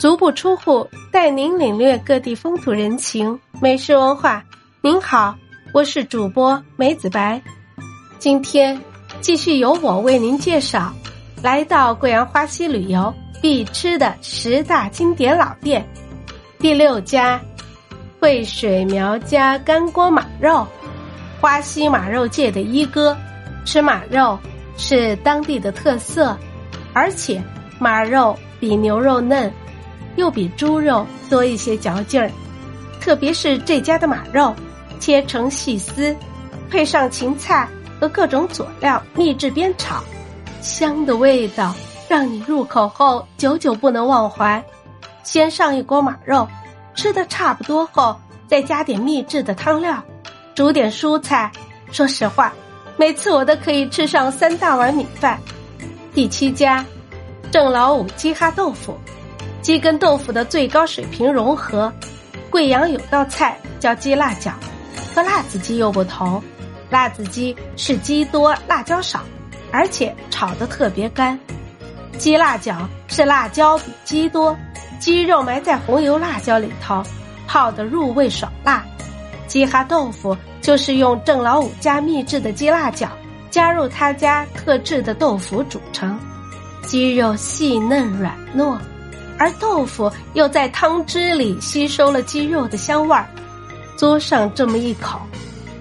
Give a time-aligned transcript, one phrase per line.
[0.00, 4.42] 足不出户，带您领略各地风土人情、美食文化。
[4.80, 5.36] 您好，
[5.74, 7.38] 我是主播梅子白，
[8.18, 8.80] 今天
[9.20, 10.90] 继续由我为您介绍
[11.42, 15.86] 来到贵阳花溪旅游必吃的十大经典老店。
[16.58, 17.38] 第六家，
[18.18, 20.66] 惠水苗家干锅马肉，
[21.42, 23.14] 花溪马肉界的一哥。
[23.66, 24.38] 吃马肉
[24.78, 26.34] 是当地的特色，
[26.94, 27.42] 而且
[27.78, 29.52] 马肉比牛肉嫩，
[30.16, 32.30] 又比猪肉多一些嚼劲儿。
[33.00, 34.54] 特别是这家的马肉，
[34.98, 36.14] 切成细丝，
[36.68, 37.68] 配上芹菜
[37.98, 40.02] 和各种佐料，秘制煸炒，
[40.60, 41.74] 香的味道
[42.08, 44.62] 让你入口后久久不能忘怀。
[45.22, 46.46] 先上一锅马肉，
[46.94, 48.14] 吃的差不多后，
[48.46, 50.02] 再加点秘制的汤料，
[50.54, 51.50] 煮点蔬菜。
[51.90, 52.52] 说实话。
[52.96, 55.40] 每次我都可以吃上三大碗米饭。
[56.12, 56.84] 第七家，
[57.50, 58.94] 郑老五鸡哈豆腐，
[59.62, 61.92] 鸡跟豆腐的最高水平融合。
[62.50, 64.52] 贵阳有道菜叫鸡辣饺，
[65.14, 66.42] 和辣子鸡又不同。
[66.88, 69.20] 辣子鸡是鸡多辣椒少，
[69.70, 71.38] 而且炒的特别干。
[72.18, 72.76] 鸡辣饺
[73.08, 74.56] 是辣椒比鸡多，
[74.98, 77.02] 鸡肉埋在红油辣椒里头，
[77.46, 78.84] 泡的入味爽辣。
[79.46, 80.36] 鸡哈豆腐。
[80.62, 83.08] 就是用郑老五家秘制的鸡辣饺，
[83.50, 86.20] 加入他家特制的豆腐组成，
[86.82, 88.76] 鸡肉细嫩软糯，
[89.40, 93.26] 而豆腐又在汤汁里吸收了鸡肉的香味儿。
[93.96, 95.18] 嘬上这么一口，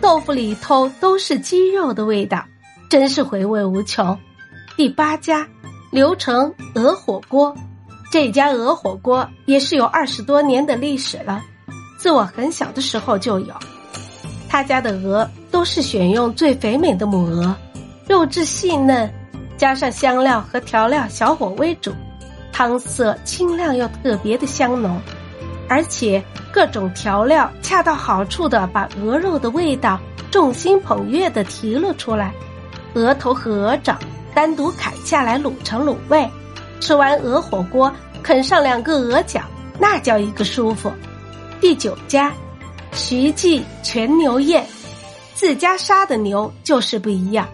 [0.00, 2.44] 豆腐里头都是鸡肉的味道，
[2.88, 4.16] 真是回味无穷。
[4.76, 5.44] 第八家，
[5.90, 7.52] 刘成鹅火锅，
[8.12, 11.42] 这家鹅火锅也是有二十多年的历史了，
[11.98, 13.52] 自我很小的时候就有。
[14.48, 17.52] 他家的鹅都是选用最肥美的母鹅，
[18.08, 19.12] 肉质细嫩，
[19.56, 21.92] 加上香料和调料，小火微煮，
[22.58, 25.00] 汤色清亮又特别的香浓，
[25.68, 26.20] 而且
[26.52, 29.96] 各种调料恰到好处的把鹅肉的味道
[30.28, 32.34] 众星捧月的提了出来。
[32.94, 33.96] 鹅头和鹅掌
[34.34, 36.28] 单独砍下来卤成卤味，
[36.80, 39.40] 吃完鹅火锅，啃上两个鹅脚，
[39.78, 40.92] 那叫一个舒服。
[41.60, 42.32] 第九家。
[42.92, 44.66] 徐记全牛宴，
[45.32, 47.46] 自家杀的牛就是不一样。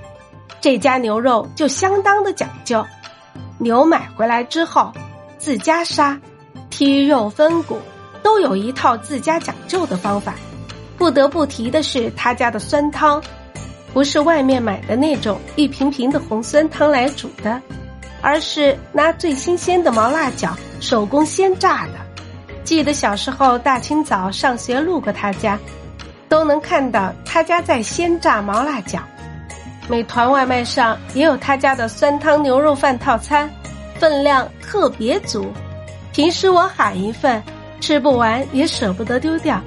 [0.62, 2.82] 这家牛肉就相当的讲究，
[3.64, 4.92] 牛买回来之后
[5.38, 6.20] 自家杀，
[6.70, 7.78] 剔肉分骨，
[8.22, 10.34] 都有一套自家讲究的方法。
[10.98, 13.22] 不得不提的是他家的酸汤，
[13.94, 17.58] 不是外面买的那种一瓶瓶的红酸汤来煮的，
[18.20, 21.92] 而是拿最新鲜的毛辣椒手工鲜榨的。
[22.64, 25.58] 记得小时候大清早上学路过他家，
[26.28, 29.00] 都能看到他家在鲜榨毛辣饺。
[29.88, 33.50] 美团外卖上也有他家的酸汤牛肉饭套餐，
[33.98, 35.52] 分量特别足。
[36.12, 37.42] 平时我喊一份，
[37.80, 39.60] 吃不完也舍不得丢掉，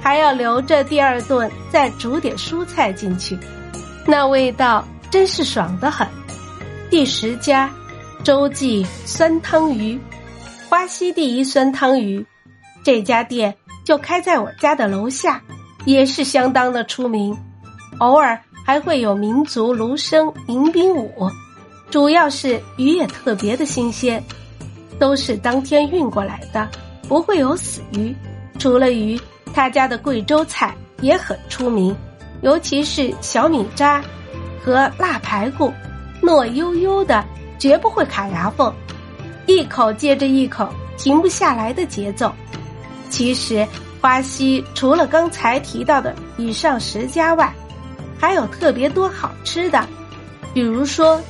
[0.00, 3.38] 还要留着第二顿再煮点蔬菜进去，
[4.06, 6.06] 那味道真是爽得很。
[6.90, 7.68] 第十家，
[8.22, 9.98] 周记酸汤鱼，
[10.68, 12.24] 花溪第一酸汤鱼。
[12.84, 15.40] 这家店就开在我家的楼下，
[15.84, 17.36] 也是相当的出名。
[17.98, 21.30] 偶尔还会有民族芦笙迎宾舞，
[21.90, 24.24] 主要是鱼也特别的新鲜，
[24.98, 26.66] 都是当天运过来的，
[27.06, 28.14] 不会有死鱼。
[28.58, 29.20] 除了鱼，
[29.52, 31.94] 他家的贵州菜也很出名，
[32.40, 34.02] 尤其是小米渣
[34.64, 35.70] 和辣排骨，
[36.22, 37.22] 糯悠悠的，
[37.58, 38.72] 绝不会卡牙缝，
[39.46, 42.32] 一口接着一口，停不下来的节奏。
[43.10, 43.66] 其实，
[44.00, 47.52] 花溪除了刚才提到的以上十家外，
[48.18, 49.86] 还有特别多好吃的。
[50.52, 51.20] 比如说，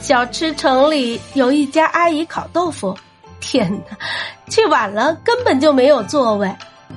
[0.00, 2.96] 小吃城里有一家阿姨烤豆腐，
[3.40, 3.96] 天哪，
[4.50, 6.52] 去晚了根本就没有座位。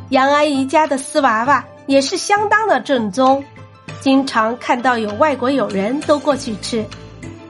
[0.10, 3.44] 杨阿姨家的丝娃娃也是相当的正宗，
[4.02, 6.86] 经常看到有外国友人都过去吃。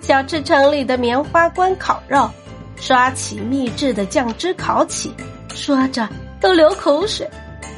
[0.01, 2.29] 小吃城里的棉花关烤肉，
[2.75, 5.14] 刷起秘制的酱汁烤起，
[5.53, 6.08] 说着。
[6.41, 7.28] 都流口水，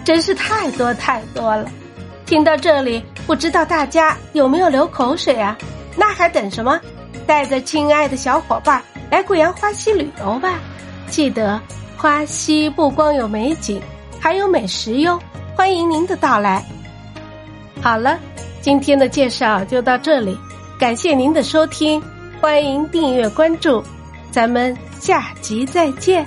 [0.03, 1.71] 真是太多太多了。
[2.25, 5.55] 听到这里，不知道大家有没有流口水啊？
[5.95, 6.79] 那还等什么？
[7.27, 8.81] 带着亲爱的小伙伴
[9.11, 10.53] 来贵阳花溪旅游吧！
[11.09, 11.61] 记得
[11.97, 13.81] 花溪不光有美景，
[14.17, 15.19] 还有美食哟！
[15.55, 16.63] 欢迎您的到来。
[17.81, 18.17] 好了，
[18.61, 20.39] 今天的介绍就到这里，
[20.79, 22.01] 感谢您的收听，
[22.39, 23.83] 欢迎订阅关注，
[24.31, 26.25] 咱们下集再见。